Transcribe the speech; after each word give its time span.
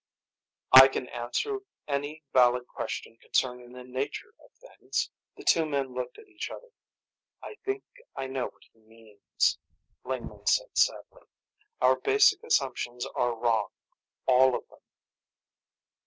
"I 0.71 0.87
can 0.87 1.07
answer 1.09 1.59
any 1.87 2.23
valid 2.33 2.65
question 2.65 3.17
concerning 3.21 3.71
the 3.71 3.83
nature 3.83 4.33
of 4.43 4.51
things." 4.55 5.11
The 5.37 5.43
two 5.43 5.63
men 5.67 5.93
looked 5.93 6.17
at 6.17 6.27
each 6.27 6.49
other. 6.49 6.71
"I 7.43 7.53
think 7.63 7.83
I 8.15 8.25
know 8.25 8.45
what 8.47 8.63
he 8.73 8.79
means," 8.79 9.59
Lingman 10.03 10.47
said 10.47 10.75
sadly. 10.75 11.27
"Our 11.81 11.97
basic 11.97 12.41
assumptions 12.43 13.05
are 13.13 13.35
wrong. 13.37 13.69
All 14.25 14.55
of 14.55 14.67
them." 14.69 14.79